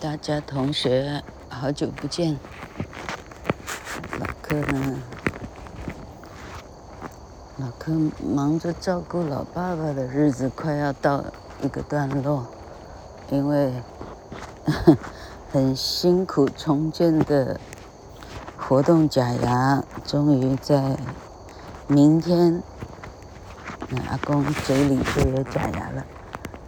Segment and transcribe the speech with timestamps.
[0.00, 2.38] 大家同学，好久不见。
[4.18, 4.96] 老柯呢？
[7.58, 7.92] 老柯
[8.34, 11.22] 忙着照顾老爸爸的日子快要到
[11.60, 12.46] 一个段落，
[13.28, 13.74] 因为
[15.52, 17.60] 很辛苦重建的
[18.56, 20.96] 活动假牙，终于在
[21.86, 22.62] 明天，
[23.90, 26.02] 那阿公嘴里就有假牙了，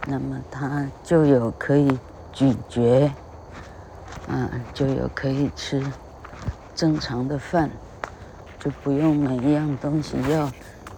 [0.05, 1.97] 那么他就有可以
[2.31, 3.11] 咀嚼。
[4.29, 5.83] 嗯，就有可以吃
[6.73, 7.69] 正常的饭，
[8.59, 10.51] 就不用每一样东西要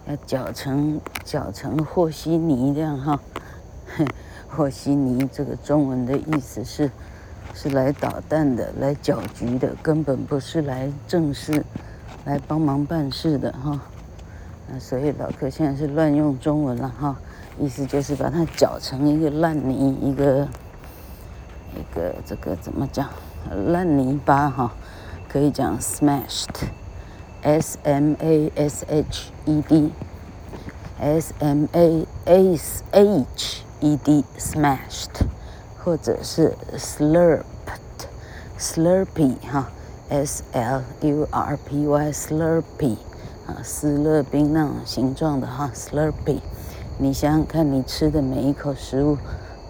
[0.07, 3.20] 要搅成搅成和稀泥这样哈。
[4.48, 6.89] 和稀泥这个中文的意思是
[7.53, 11.63] 是来捣蛋的，来搅局的，根本不是来正式
[12.26, 13.81] 来帮忙办事的哈。
[14.71, 17.17] 那所以老柯现在是乱用中文了哈，
[17.59, 20.48] 意思就是把它搅成一个烂泥一个。
[21.75, 23.07] 一个这个怎么讲？
[23.67, 24.73] 烂泥巴哈，
[25.29, 35.27] 可以讲 smashed，s m a s h e d，s m a s h e d，smashed，
[35.77, 39.70] 或者是 slurped，slurpy 哈
[40.09, 42.98] ，s l u r p y，slurpy
[43.46, 46.40] 啊，斯乐冰那种形状的哈，slurpy，
[46.98, 49.20] 你想想看，你吃的每一口食物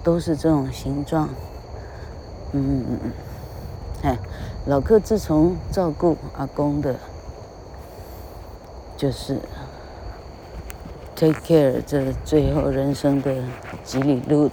[0.02, 1.28] 都是这种形状。
[2.58, 3.12] 嗯嗯嗯，
[4.04, 4.18] 哎，
[4.66, 6.96] 老柯自从照顾阿公的，
[8.96, 9.38] 就是
[11.18, 13.36] take care 这最后人生的
[13.84, 14.50] 几里路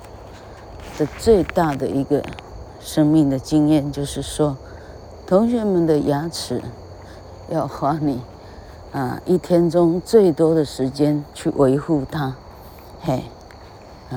[0.98, 2.20] 的最大的一个
[2.80, 4.56] 生命的经验，就是说，
[5.24, 6.60] 同学们的牙齿
[7.50, 8.20] 要花你
[8.90, 12.34] 啊一天中最多的时间去维护它，
[13.00, 13.22] 嘿，
[14.10, 14.16] 啊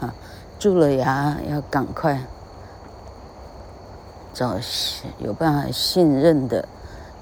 [0.00, 0.14] 啊，
[0.58, 2.20] 蛀了牙要赶快。
[4.36, 4.54] 找
[5.16, 6.68] 有办法信任的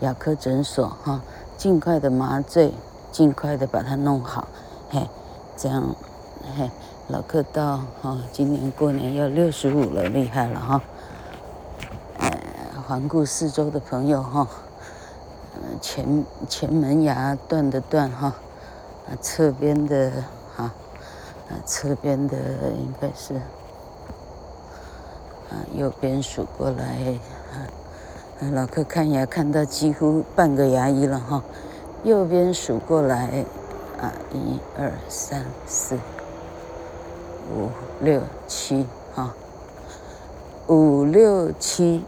[0.00, 1.22] 牙科诊所哈，
[1.56, 2.74] 尽快的麻醉，
[3.12, 4.48] 尽快的把它弄好，
[4.90, 5.08] 嘿，
[5.56, 5.94] 这样，
[6.58, 6.68] 嘿，
[7.06, 10.82] 老客到哈，今年过年要六十五了，厉害了哈，
[12.18, 12.32] 呃，
[12.84, 14.48] 环顾四周的朋友哈，
[15.54, 18.34] 呃前前门牙断的断哈，
[19.08, 20.10] 啊，侧边的
[20.56, 20.64] 哈，
[21.48, 22.36] 啊，侧边的
[22.76, 23.40] 应该是。
[25.74, 27.18] 右边数过来，
[27.52, 27.66] 啊
[28.52, 31.42] 老客看牙看到几乎半个牙医了哈。
[32.02, 33.44] 右边数过来，
[33.98, 35.96] 啊，一二三四
[37.54, 37.70] 五
[38.00, 39.34] 六七哈，
[40.66, 42.04] 五六七，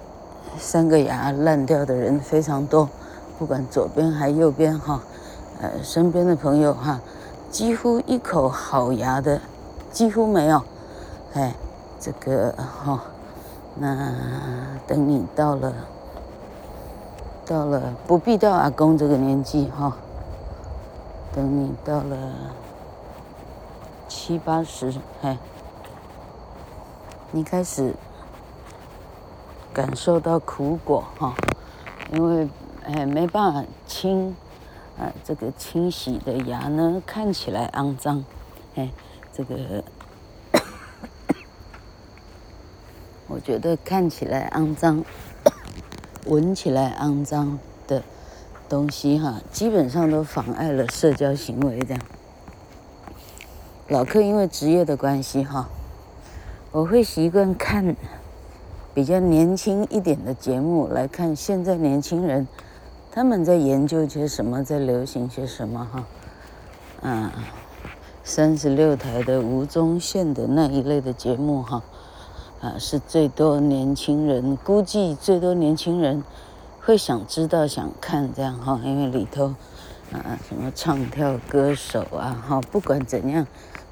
[0.59, 2.89] 三个牙烂掉的人非常多，
[3.39, 5.01] 不管左边还右边哈，
[5.63, 7.01] 呃，身边的朋友哈，
[7.51, 9.41] 几乎一口好牙的
[9.91, 10.63] 几乎没有，
[11.33, 11.55] 哎，
[11.99, 12.53] 这个
[12.85, 13.03] 哈。
[13.79, 14.15] 那
[14.87, 15.73] 等你到了，
[17.45, 19.95] 到了不必到阿公这个年纪哈，
[21.35, 22.17] 等你到了
[24.09, 25.37] 七八十，哎，
[27.33, 27.95] 你开始
[29.75, 31.35] 感受到苦果哈，
[32.15, 32.49] 因为
[32.87, 34.35] 哎没办法清
[34.99, 38.25] 啊，这个清洗的牙呢看起来肮脏，
[38.77, 38.91] 哎，
[39.35, 39.85] 这个。
[43.37, 45.05] 我觉得看起来肮脏，
[46.25, 48.03] 闻起来肮脏的
[48.67, 51.79] 东西哈，基本上都妨碍了社交行为。
[51.81, 52.01] 这样，
[53.89, 55.69] 老客因为职业的关系哈，
[56.73, 57.95] 我会习惯看
[58.95, 62.49] 比较年轻一点的节目，来看现在年轻人
[63.13, 66.07] 他们在研究些什么，在流行些什么哈。
[67.03, 67.31] 嗯，
[68.25, 71.83] 三十六台的吴宗宪的那一类的节目哈。
[72.61, 76.25] 啊，是最多年轻人，估计最多年轻人
[76.81, 79.55] 会想知道、想看这样哈，因为里头
[80.11, 83.47] 啊，什么唱跳歌手啊，哈，不管怎样，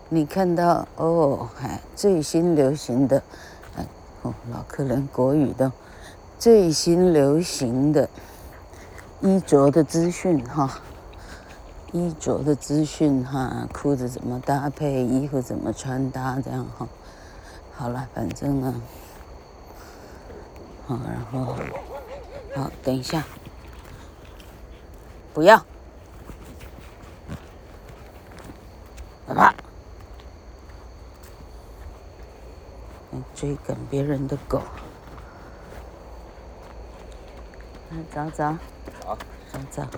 [0.08, 3.22] 你看到哦，还最新流行的，
[4.22, 5.70] 哦，老客人国语的
[6.38, 8.08] 最新流行的
[9.20, 10.80] 衣着的资讯哈，
[11.92, 16.88] 衣着的资讯哈，裤子怎么搭配，衣服怎么穿搭这样哈。
[17.76, 18.74] 好了，反正呢，
[20.86, 21.56] 好，然后，
[22.54, 23.24] 好，等一下，
[25.34, 25.58] 不要，
[29.26, 29.54] 爸爸，
[33.10, 34.62] 你追赶别人的狗，
[37.90, 38.56] 来找找，
[39.04, 39.18] 好，
[39.52, 39.88] 找找，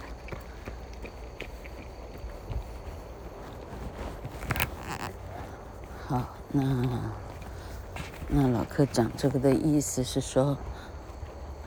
[6.08, 6.22] 好，
[6.52, 7.25] 那。
[8.28, 10.58] 那老柯讲这个的意思是说，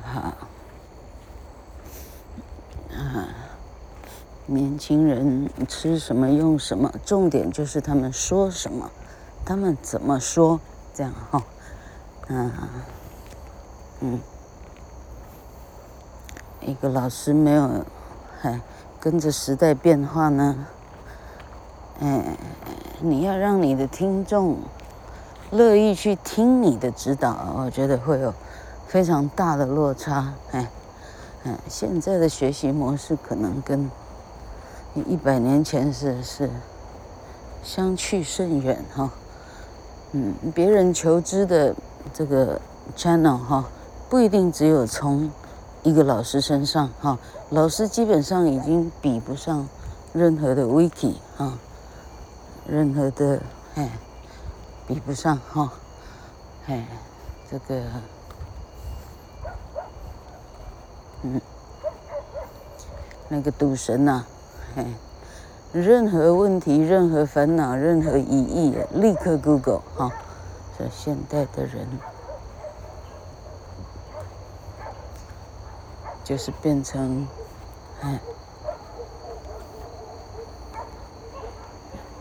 [0.03, 0.33] 哈，
[2.93, 3.27] 啊，
[4.45, 8.91] 年轻人吃什么用什么，重点就是他们说什么，
[9.45, 10.59] 他们怎么说，
[10.93, 11.41] 这样哈，
[12.27, 12.51] 嗯，
[14.01, 14.19] 嗯，
[16.61, 17.85] 一个老师没有，
[18.41, 18.59] 还
[18.99, 20.67] 跟着时代变化呢。
[22.01, 22.37] 哎，
[22.99, 24.57] 你要让你的听众
[25.51, 28.33] 乐意去听你的指导，我觉得会有
[28.87, 30.33] 非常大的落差。
[30.51, 30.69] 哎，
[31.43, 33.89] 嗯，现在的学习模式可能跟
[35.07, 36.49] 一百年前是是
[37.63, 39.09] 相去甚远哈。
[40.11, 41.75] 嗯，别人求知的
[42.13, 42.59] 这个
[42.95, 43.65] channel 哈，
[44.09, 45.31] 不一定只有从
[45.83, 47.17] 一个老师身上哈，
[47.49, 49.67] 老师基本上已经比不上
[50.13, 51.57] 任何的 wiki 哈。
[52.67, 53.41] 任何的
[53.73, 53.89] 哎，
[54.89, 55.71] 比不上哈，
[56.65, 56.83] 哎，
[57.47, 57.79] 这个，
[61.21, 61.39] 嗯，
[63.27, 64.25] 那个赌神呐、啊，
[64.77, 64.85] 哎，
[65.73, 70.11] 任何问题、任何烦恼、任何疑义，立刻 Google 哈。
[70.75, 71.87] 这现代的人，
[76.23, 77.27] 就是变成，
[78.01, 78.19] 哎。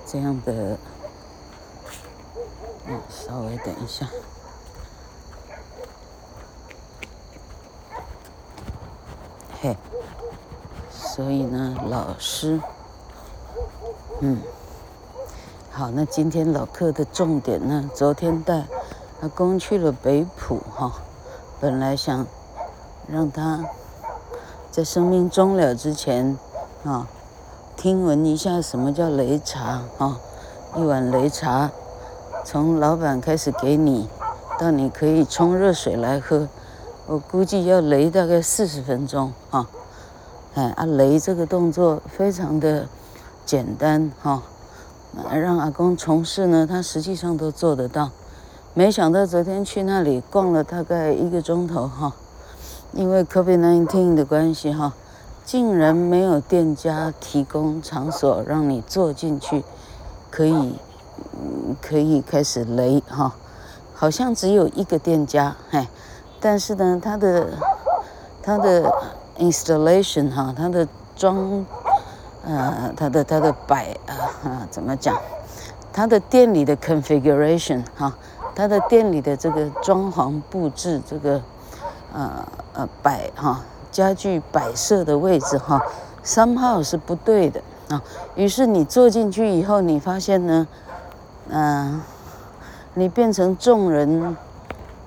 [0.05, 0.77] 这样的，
[2.91, 4.09] 嗯，稍微等一下，
[9.61, 9.77] 嘿，
[10.91, 12.59] 所以呢，老师，
[14.21, 14.39] 嗯，
[15.71, 18.65] 好，那今天老课的重点呢，昨天带
[19.21, 21.03] 阿公去了北浦哈，
[21.61, 22.27] 本来想
[23.07, 23.67] 让他
[24.71, 26.39] 在生命终了之前
[26.85, 27.07] 啊。
[27.77, 30.19] 听闻一下什么叫擂茶啊？
[30.75, 31.71] 一碗擂茶，
[32.51, 34.09] 从老板开始给你，
[34.59, 36.49] 到你可以冲热水来喝，
[37.07, 39.69] 我估计要擂大概四十分钟啊。
[40.55, 42.87] 哎，啊擂这个动作非常的
[43.45, 44.43] 简单哈，
[45.31, 48.09] 让阿公从事呢，他实际上都做得到。
[48.73, 52.15] 没想到昨天去那里逛了大概一个钟头哈，
[52.95, 54.95] 因为 COVID-19 的关系哈。
[55.45, 59.63] 竟然没有店家提供场所让你坐进去，
[60.31, 60.75] 可以，
[61.35, 63.33] 嗯，可以开始雷哈，
[63.95, 65.87] 好像只有一个店家，嘿，
[66.41, 67.49] 但是呢，他的
[68.43, 68.93] 他的
[69.39, 70.87] installation 哈，他的
[71.17, 71.65] 装，
[72.45, 75.17] 呃，他的他的摆啊，怎么讲？
[75.93, 78.17] 他的店里的 configuration 哈，
[78.55, 81.41] 他的店里的这个装潢布置，这个
[82.13, 83.61] 呃呃摆哈。
[83.91, 85.83] 家具摆设的位置哈
[86.23, 88.01] ，somehow 是不对的啊。
[88.37, 90.69] 于是你坐进去以后，你发现呢，
[91.51, 92.01] 嗯、
[92.95, 94.37] 你变成众人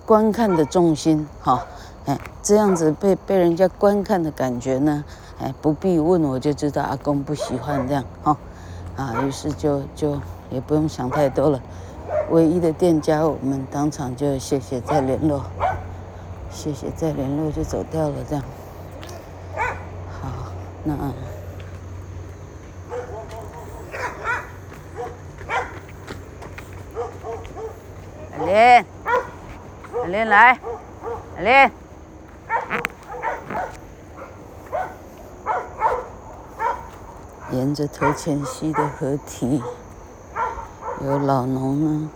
[0.05, 1.65] 观看的重心哈，
[2.05, 5.03] 哎，这样子被被人家观看的感觉呢，
[5.41, 8.37] 哎，不必问我就知道阿公不喜欢这样哈，
[8.97, 11.61] 啊，于是就就也不用想太多了，
[12.31, 15.43] 唯一的店家我们当场就谢谢再联络，
[16.49, 18.43] 谢谢再联络就走掉了这样。
[20.19, 20.27] 好
[20.83, 20.93] 那，
[28.41, 28.85] 阿莲，
[30.01, 30.59] 阿莲来，
[31.37, 31.71] 阿莲，
[37.51, 39.61] 沿着头前溪的河堤，
[41.03, 42.09] 有老农呢，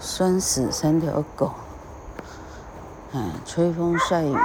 [0.00, 1.52] 拴死三条狗，
[3.12, 4.36] 哎，吹风晒雨。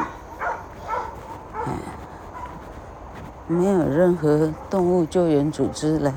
[3.48, 6.14] 没有任何动物救援组织来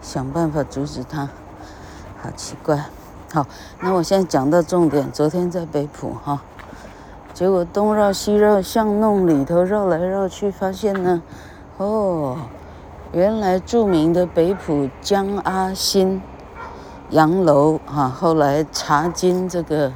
[0.00, 1.28] 想办法阻止它，
[2.22, 2.86] 好奇怪。
[3.32, 3.46] 好，
[3.80, 5.10] 那我现在讲到重点。
[5.12, 6.42] 昨天在北浦哈，
[7.32, 11.22] 结果东绕西绕，巷弄里头绕来绕去，发现呢，
[11.76, 12.36] 哦，
[13.12, 16.20] 原来著名的北浦江阿新
[17.10, 19.92] 洋楼哈，后来茶金这个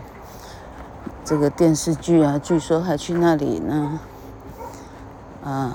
[1.25, 3.99] 这个电视剧啊，据说还去那里呢，
[5.45, 5.73] 啊。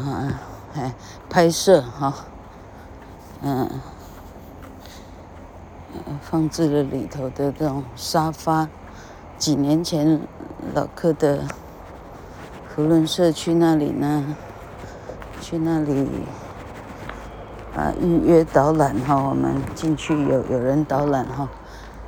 [0.75, 0.93] 哎，
[1.27, 2.13] 拍摄哈，
[3.41, 3.67] 嗯，
[6.21, 8.67] 放置了里头的这种沙发。
[9.37, 10.19] 几年前
[10.73, 11.43] 老客的
[12.67, 14.35] 扶轮社区那里呢，
[15.39, 16.07] 去那里
[17.75, 21.49] 啊预约导览哈，我们进去有有人导览哈，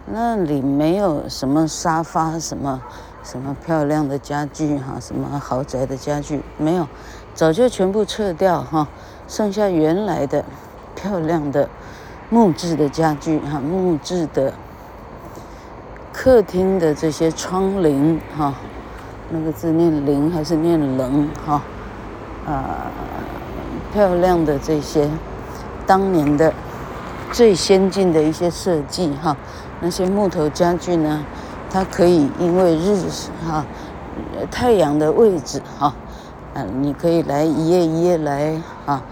[0.06, 2.82] 那里没有什么沙发，什么
[3.24, 6.88] 什么漂亮的家具哈，什么豪宅的家具没有。
[7.34, 8.90] 早就全部撤掉哈，
[9.28, 10.44] 剩下原来的
[10.96, 11.70] 漂亮的
[12.34, 14.54] 木质的家具哈，木质的
[16.14, 18.54] 客厅的这些窗棂哈，
[19.30, 21.62] 那个字念棂还是念棱哈？
[22.48, 23.24] 啊、呃，
[23.92, 25.10] 漂亮的这些
[25.86, 26.54] 当年的
[27.34, 29.36] 最先进的一些设计哈，
[29.82, 31.26] 那些木头家具呢，
[31.70, 32.98] 它可以因为日
[33.46, 33.66] 哈
[34.50, 35.94] 太阳的位置哈，
[36.54, 39.04] 嗯，你可以来一页一页来啊，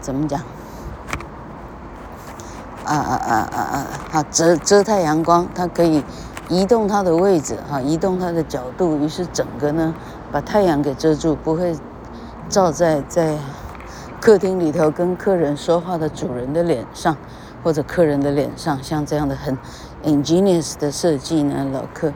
[0.00, 0.40] 怎么讲？
[2.84, 3.86] 啊啊啊啊啊！
[4.12, 6.04] 啊，遮遮太阳光，它可以
[6.48, 9.94] 移动它的位置哈，移动它的角度，于是整个呢
[10.30, 11.76] 把太阳给遮住，不会
[12.48, 13.36] 照在在
[14.20, 17.16] 客厅里头跟客人说话的主人的脸上
[17.62, 19.56] 或者客人的脸上，像这样的很
[20.04, 22.12] ingenious 的设计呢，老客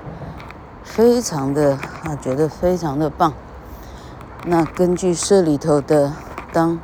[0.85, 3.33] 非常的啊，觉得非常的棒。
[4.45, 6.13] 那根据社里头的
[6.53, 6.79] 当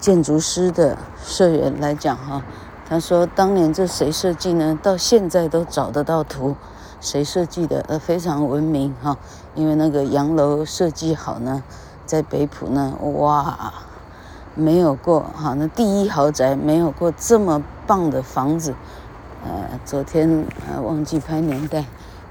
[0.00, 0.98] 建筑师的。
[1.22, 2.42] 社员来讲哈，
[2.88, 4.78] 他说当年这谁设计呢？
[4.82, 6.56] 到现在都找得到图，
[7.00, 7.84] 谁设计的？
[7.88, 9.16] 呃，非常闻名哈，
[9.54, 11.62] 因为那个洋楼设计好呢，
[12.06, 13.72] 在北浦呢，哇，
[14.54, 18.74] 没有过哈，那第一豪宅没有过这么棒的房子。
[19.44, 21.84] 呃，昨天呃忘记拍年代，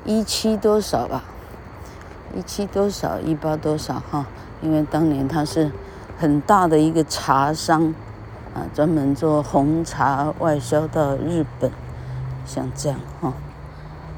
[0.04, 1.24] 一七多少吧？
[2.36, 3.20] 一七多少？
[3.20, 4.26] 一八多少哈？
[4.62, 5.72] 因为当年他是
[6.20, 7.94] 很大的一个茶商。
[8.56, 11.72] 啊，专门做红茶外销到日本，
[12.46, 13.34] 像这样哈，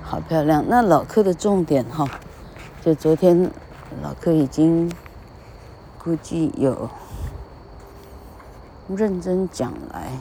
[0.03, 0.63] 好漂亮。
[0.67, 2.07] 那老客的重点哈，
[2.81, 3.51] 就昨天
[4.01, 4.89] 老客已经
[6.01, 6.89] 估计有
[8.88, 10.13] 认真讲来，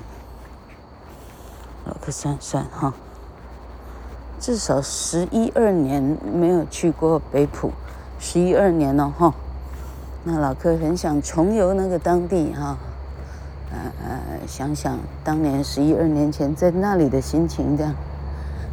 [1.86, 2.92] 老客算算哈，
[4.40, 7.70] 至少十一二年没有去过北浦，
[8.18, 9.32] 十一二年了哈。
[10.24, 12.76] 那老客很想重游那个当地哈。
[13.72, 17.94] 呃呃，想想当年十一二年前在那里的心情，这样，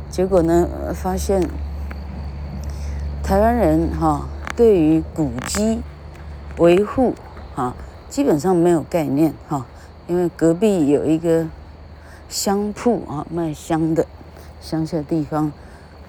[0.10, 1.48] 结果呢，发现
[3.22, 5.82] 台湾人哈、对于古迹
[6.58, 7.14] 维护
[7.54, 7.76] 哈
[8.10, 9.66] 基本上没有概念哈、
[10.08, 11.46] 因为隔壁有一个
[12.28, 14.06] 香铺啊，卖香的，
[14.60, 15.52] 乡下地方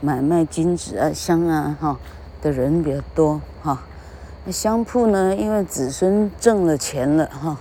[0.00, 1.99] 买卖金纸啊香啊哈、
[2.40, 3.83] 的人比较多哈，
[4.47, 7.59] 那香铺呢，因为子孙挣了钱了哈。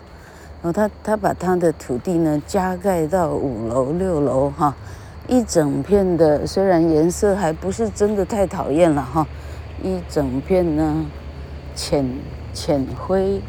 [0.71, 4.75] 他他把他的土地呢加盖到五楼六楼哈，
[5.27, 9.27] 一整片的虽然颜色还不是真的太讨厌了哈，
[9.83, 11.05] 一整片呢
[11.75, 12.07] 浅
[12.53, 13.41] 浅灰，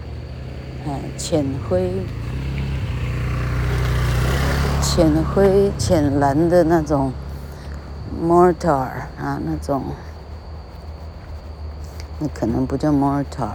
[0.87, 1.91] 哎浅灰
[4.83, 7.13] 浅灰浅蓝的那种
[8.23, 9.83] mortar 啊那种，
[12.19, 13.53] 那可能不叫 mortar。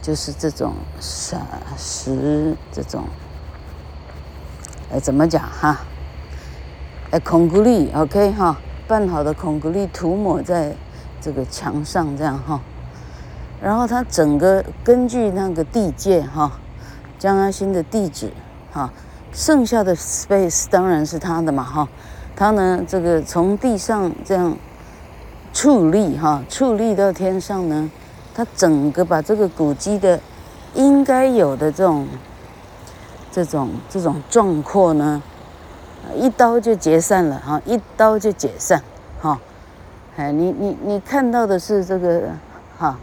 [0.00, 1.36] 就是这种石
[1.76, 3.04] 石这种，
[4.92, 5.80] 哎，怎么讲哈？
[7.10, 10.74] 哎，孔骨力，OK 哈，拌好的孔骨力涂抹在
[11.20, 12.60] 这个墙上这样哈。
[13.60, 16.52] 然后它整个根据那个地界哈，
[17.18, 18.32] 江阿新的地址
[18.72, 18.92] 哈，
[19.32, 21.88] 剩下的 space 当然是他的嘛哈。
[22.36, 24.56] 他呢，这个从地上这样
[25.52, 27.90] 矗立哈，矗立到天上呢。
[28.38, 30.20] 他整个把这个古迹的
[30.74, 32.06] 应该有的这种、
[33.32, 35.20] 这种、这种壮阔呢，
[36.14, 38.80] 一刀就解散了哈，一刀就解散
[39.20, 39.40] 哈。
[40.16, 42.28] 哎，你你你看到的是这个
[42.78, 42.96] 哈，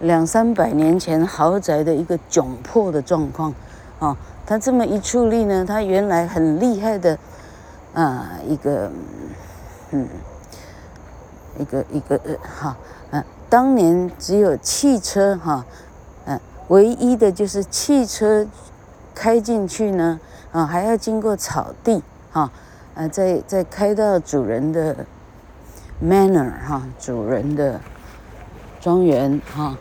[0.00, 3.54] 两三百年前豪宅的一个窘迫的状况
[3.98, 4.14] 啊。
[4.44, 7.16] 他这么一处理呢，他原来很厉害的
[7.94, 8.92] 啊一个
[9.92, 10.06] 嗯
[11.58, 12.76] 一个一个呃哈。
[13.50, 15.66] 当年只有汽车哈，
[16.24, 18.46] 嗯，唯一的就是汽车
[19.12, 20.20] 开进去呢，
[20.52, 22.52] 啊，还要经过草地哈，
[22.94, 25.04] 呃，再再开到主人的
[26.00, 27.80] manor 哈，主人的
[28.80, 29.76] 庄园哈，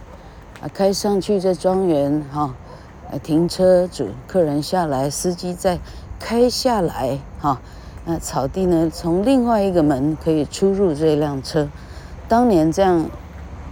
[0.62, 2.56] 啊，开上去在庄园哈，
[3.12, 5.78] 啊停车主客人下来，司机再
[6.20, 7.62] 开下来哈，
[8.06, 11.70] 那草地呢，从另外一个门可以出入这辆车，
[12.28, 13.06] 当年这样。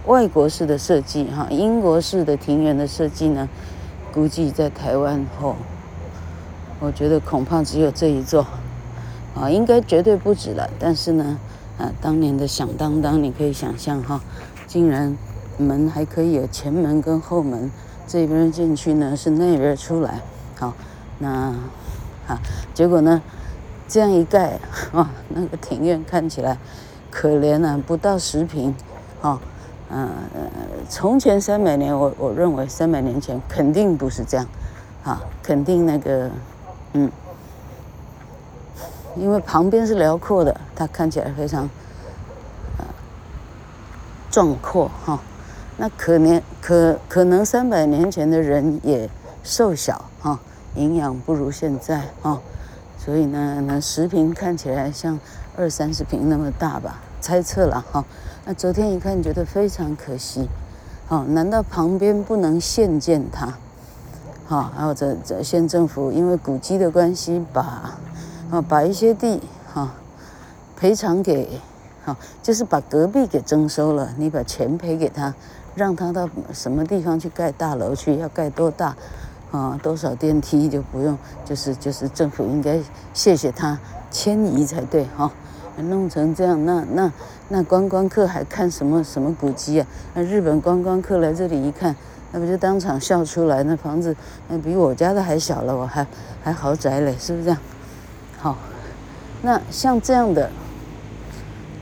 [0.08, 3.46] 外国式的设计，哈，英国式的庭园的设计呢，
[4.10, 5.54] 估计在台湾后，
[6.80, 8.46] 我觉得恐怕只有这一座，
[9.34, 10.70] 啊，应该绝对不止了。
[10.78, 11.38] 但是呢，
[11.76, 14.22] 啊，当年的响当当，你可以想象哈，
[14.66, 15.14] 竟然
[15.58, 17.70] 门还可以有前门跟后门，
[18.06, 20.22] 这边进去呢是那边出来，
[20.56, 20.72] 好，
[21.18, 21.54] 那，
[22.26, 22.40] 啊，
[22.72, 23.20] 结果呢，
[23.86, 24.58] 这样一盖，
[24.92, 26.56] 哇，那个庭院看起来
[27.10, 28.74] 可怜啊，不到十平，
[29.20, 29.38] 哈。
[29.90, 30.10] 呃，
[30.88, 34.46] 从前三百年，我我认为三百年前肯定不是这样，
[35.02, 36.30] 啊，肯定那个，
[36.92, 37.10] 嗯，
[39.16, 41.62] 因为旁边是辽阔的，它看起来非常
[42.76, 42.84] 呃
[44.30, 45.18] 壮阔哈。
[45.78, 49.08] 那可能可可能三百年前的人也
[49.42, 50.38] 瘦小哈，
[50.74, 52.38] 营养不如现在哈，
[52.98, 55.18] 所以呢，那十坪看起来像
[55.56, 58.04] 二三十坪那么大吧，猜测了哈。
[58.48, 60.48] 那昨天一看觉得非常可惜，
[61.06, 63.52] 好，难道旁边不能现建它？
[64.46, 67.92] 好，还有这这县政府因为古迹的关系把。
[68.50, 69.42] 啊，把一些地
[69.74, 69.92] 哈
[70.74, 71.60] 赔偿给，
[72.02, 75.34] 好，就是把隔壁给征收了，你把钱赔给他，
[75.74, 78.96] 让他到什么地方去盖大楼去，要盖多大，
[79.50, 82.80] 啊，多少电梯就不用，就是就是政府应该
[83.12, 83.78] 谢谢他
[84.10, 85.30] 迁移才对哈，
[85.82, 87.12] 弄成这样，那那
[87.48, 89.86] 那观光客还看什么什么古迹啊？
[90.14, 91.94] 那日本观光客来这里一看，
[92.32, 93.62] 那不就当场笑出来？
[93.62, 94.14] 那房子
[94.48, 96.06] 那比我家的还小了，我还
[96.42, 97.58] 还豪宅嘞，是不是这样？
[98.38, 98.56] 好，
[99.42, 100.50] 那像这样的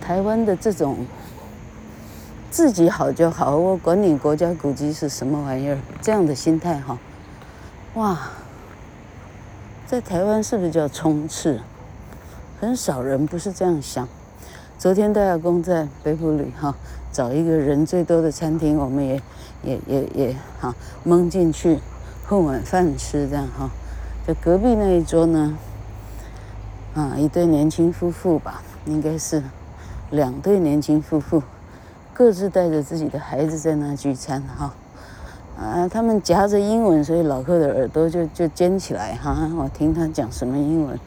[0.01, 1.07] 台湾的这种
[2.51, 6.99] 自己好就好，我管你国家古迹是什么玩意儿，这样的心态哈，
[7.95, 8.19] 哇，
[9.87, 11.61] 在台湾是不是叫冲刺？
[12.61, 14.09] 很少人不是这样想。
[14.79, 16.75] 昨天戴亚公在北埔里哈
[17.13, 19.23] 找一个人最多的餐厅，我们也
[19.63, 21.79] 也也也哈蒙进去
[22.27, 23.71] 混碗饭吃这样哈，
[24.27, 25.57] 在隔壁那一桌呢。
[26.95, 29.43] 啊，一对年轻夫妇吧，应该是
[30.11, 31.43] 两对年轻夫妇，
[32.15, 34.73] 各自带着自己的孩子在那聚餐哈。
[35.59, 39.51] 啊，他们夹着英文，所以老客的耳朵就就尖起来哈。
[39.59, 40.99] 我听他讲什么英文？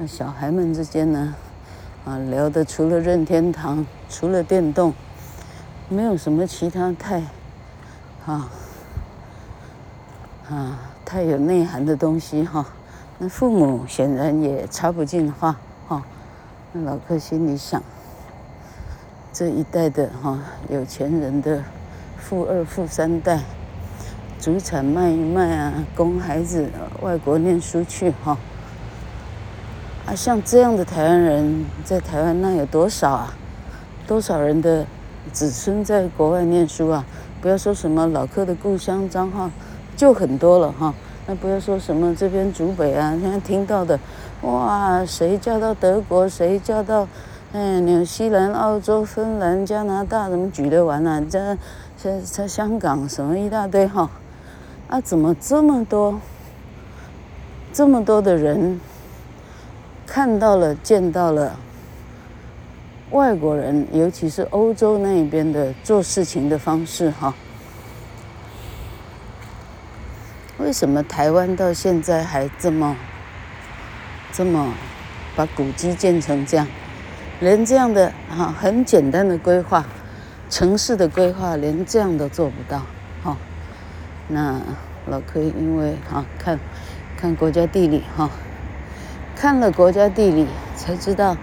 [0.00, 1.34] 那小孩们之间呢，
[2.04, 4.94] 啊，聊的除了任天堂，除了电动，
[5.88, 7.20] 没有什么其他太，
[8.24, 8.48] 啊
[10.48, 12.64] 啊，太有内涵的东西哈。
[13.18, 15.56] 那父母显然也插不进话，
[15.88, 16.04] 哈。
[16.70, 17.82] 那老客心里想，
[19.32, 20.38] 这一代的哈
[20.68, 21.64] 有钱人的
[22.16, 23.40] 富二、富三代，
[24.38, 26.70] 祖产卖一卖啊，供孩子
[27.02, 28.38] 外国念书去哈。
[30.08, 33.34] 啊，像这样的台湾人在台湾那有多少啊？
[34.06, 34.86] 多少人的
[35.34, 37.04] 子孙在国外念书啊？
[37.42, 39.50] 不要说什么老客的故乡彰化，
[39.98, 40.94] 就很多了哈。
[41.26, 44.00] 那不要说什么这边竹北啊，现在听到的，
[44.40, 47.06] 哇，谁嫁到德国，谁嫁到，
[47.52, 51.22] 哎，纽西兰、澳洲、芬兰、加拿大，怎么举得完啊？
[51.28, 51.54] 这，
[52.02, 54.08] 这，这香港什么一大堆哈，
[54.88, 56.18] 啊，怎么这么多，
[57.74, 58.80] 这么多的人
[60.08, 61.54] 看到了、见到了
[63.10, 67.34] 外国人，尤其是欧洲那边的做事情的方式哈。
[70.56, 72.96] 为什么台湾到现在还这么、
[74.32, 74.72] 这么
[75.36, 76.66] 把古迹建成这样？
[77.40, 79.84] 连这样的哈很简单的规划，
[80.50, 82.82] 城市的规划连这样都做不到
[83.22, 83.36] 哈。
[84.26, 84.60] 那
[85.06, 86.58] 老柯因为哈看
[87.16, 88.28] 看国家地理哈，
[89.40, 91.36] 看了国家地理才知道，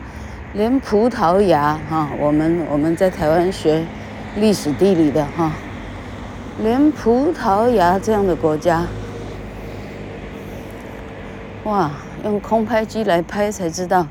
[0.54, 3.88] 连葡萄牙哈，我们我们在台湾学
[4.36, 5.54] 历史地理的哈，
[6.60, 8.86] 连葡萄牙这样的国家。
[11.64, 11.90] 哇，
[12.26, 14.06] 用空拍机来拍才知道，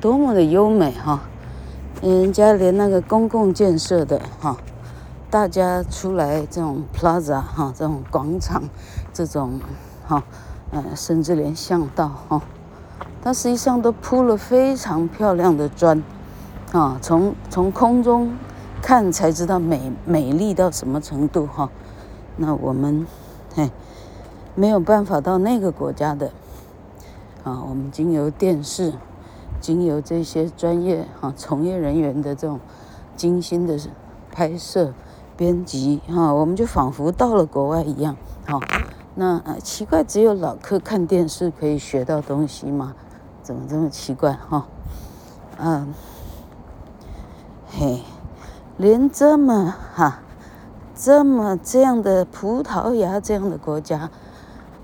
[0.00, 1.22] 多么的优美哈！
[2.02, 4.56] 人家连那个公共建设的哈，
[5.30, 8.64] 大家出来这种 plaza 哈，这种广场，
[9.12, 9.60] 这种
[10.04, 10.24] 哈，
[10.72, 12.42] 呃，甚至连巷道哈，
[13.22, 16.02] 它实际上都铺了非常漂亮的砖，
[16.72, 18.32] 啊，从从空中
[18.80, 21.68] 看才知道美美丽到什么程度哈。
[22.36, 23.06] 那我们
[23.54, 23.70] 嘿，
[24.54, 26.30] 没有办法到那个国家的。
[27.44, 28.92] 啊，我们经由电视，
[29.60, 32.60] 经由这些专业哈从业人员的这种
[33.16, 33.78] 精心的
[34.30, 34.92] 拍摄、
[35.36, 38.16] 编辑哈，我们就仿佛到了国外一样。
[38.46, 38.60] 哈，
[39.14, 42.94] 那奇怪，只有老客看电视可以学到东西吗？
[43.48, 44.34] 怎么这么奇怪？
[44.34, 44.66] 哈，
[45.58, 45.94] 嗯，
[47.66, 48.02] 嘿，
[48.76, 50.20] 连这么哈
[50.94, 54.10] 这么这样的葡萄牙这样的国家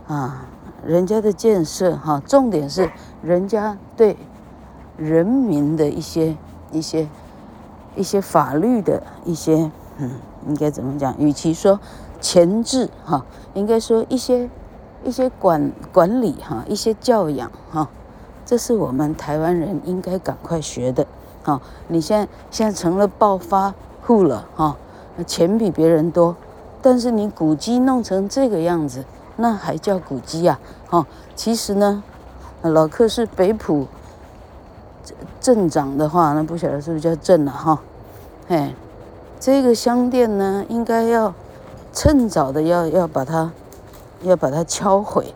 [0.09, 0.47] 啊。
[0.83, 2.91] 人家的建设哈，重点是
[3.23, 4.17] 人家对
[4.97, 6.35] 人民的一些
[6.73, 7.07] 一些
[7.95, 10.13] 一些法律的一些嗯，
[10.49, 11.15] 应该怎么讲？
[11.19, 11.79] 与其说
[12.19, 14.49] 前置哈，应该说一些
[15.05, 17.91] 一些管管理哈，一些教养哈，
[18.45, 21.07] 这是我们台湾人应该赶快学的。
[21.43, 24.77] 哈，你现在现在成了暴发户了哈，
[25.27, 26.37] 钱比别人多，
[26.81, 29.05] 但是你古迹弄成这个样子。
[29.37, 30.61] 那还叫古迹啊？
[30.89, 32.05] 哈，其实呢，
[32.63, 33.89] 老克是北埔
[35.41, 37.81] 镇长的话，那不晓得是不是叫镇了哈？
[38.47, 38.75] 哎，
[39.41, 41.35] 这个香店呢，应该要
[41.93, 43.51] 趁早的要要把它
[44.23, 45.35] 要把它敲毁，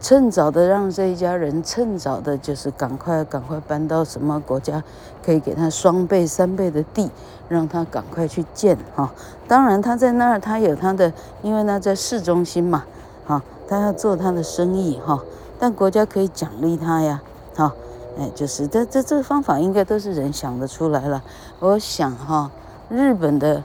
[0.00, 4.82] 趁早的让这一家人趁早的，就是赶快赶快搬到什么国家，
[5.24, 7.10] 可以给他双倍三倍的地，
[7.48, 9.10] 让他赶快去建哈。
[9.48, 12.84] 当然他在那儿，他有他的，因为那在市中心嘛，
[13.26, 15.20] 哈，他要做他的生意哈。
[15.58, 17.22] 但国家可以奖励他呀，
[17.56, 17.72] 哈，
[18.18, 21.24] 哎，就是这这这个方法应该都是人想得出来了。
[21.58, 22.50] 我想哈，
[22.90, 23.64] 日本的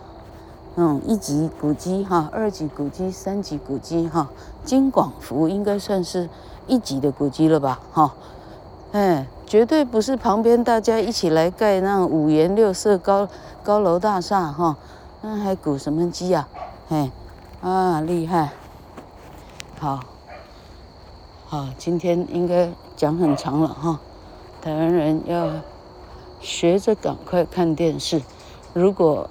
[0.75, 4.29] 嗯一级古迹哈，二级古迹、三级古迹哈，
[4.63, 6.29] 金广福应该算是
[6.65, 7.79] 一级的古迹了吧？
[7.91, 8.13] 哈，
[8.93, 13.27] 哎，绝对不是旁边大家一起来盖那五颜六色高
[13.63, 14.77] 高楼大厦哈，
[15.21, 16.47] 那还古什么迹啊？
[16.89, 17.11] 哎，
[17.61, 18.51] 啊，厉害，
[19.79, 19.99] 好。
[21.47, 23.99] 好，今天应该讲很长了哈。
[24.61, 25.49] 台湾人要
[26.39, 28.21] 学着赶快看电视。
[28.73, 29.29] 如果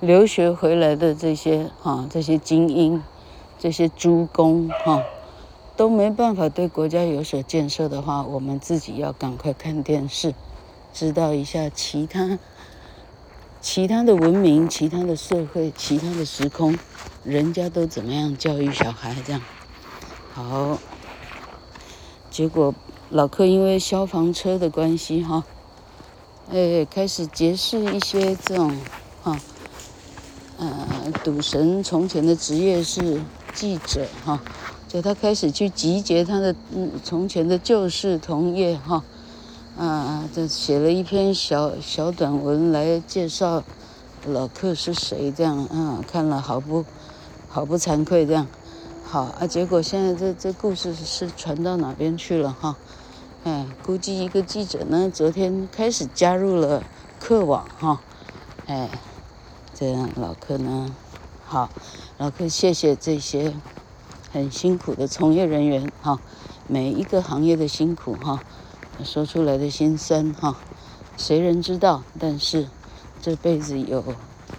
[0.00, 3.02] 留学回来的这些哈，这些精英、
[3.58, 5.02] 这些诸公哈，
[5.76, 10.34] 都没办法对国家有所建设的话，我们自己要赶快看电视，
[10.92, 12.38] 知道一下其他
[13.60, 16.78] 其他的文明、其他的社会、其他的时空，
[17.24, 19.40] 人家都怎么样教育小孩这样。
[20.34, 20.78] 好，
[22.30, 22.74] 结果
[23.08, 25.42] 老克因为消防车的关系哈，
[26.52, 28.78] 哎，开始结识一些这种
[29.22, 29.40] 哈，
[30.58, 33.20] 呃，赌神从前的职业是
[33.54, 34.40] 记者哈，
[34.88, 39.04] 就他开始去集结他的嗯从前的旧事同业哈，
[39.78, 43.62] 啊，这写了一篇小小短文来介绍
[44.26, 46.84] 老克是谁这样啊，看了好不
[47.48, 48.46] 好不惭愧这样。
[49.04, 52.76] 好啊，结果现在这这故事是传到哪边去了哈？
[53.44, 56.82] 哎，估计一个记者呢，昨天开始加入了
[57.20, 58.00] 客网哈。
[58.66, 58.90] 哎，
[59.78, 60.96] 这样老客呢，
[61.44, 61.68] 好，
[62.16, 63.52] 老客谢谢这些
[64.32, 66.18] 很辛苦的从业人员哈，
[66.66, 68.42] 每一个行业的辛苦哈，
[69.04, 70.56] 说出来的心酸哈，
[71.18, 72.02] 谁人知道？
[72.18, 72.68] 但是
[73.20, 74.02] 这辈子有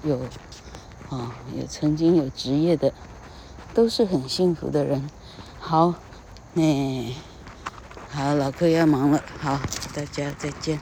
[0.03, 0.19] 有
[1.09, 2.93] 啊，也曾经有职业的。
[3.73, 5.07] 都是很幸福的人，
[5.59, 5.95] 好，
[6.55, 7.13] 哎，
[8.09, 9.59] 好，老客要忙了，好，
[9.95, 10.79] 大家再见。